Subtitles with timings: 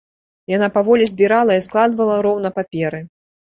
[0.53, 3.07] Яна паволі збірала і складвала роўна паперы.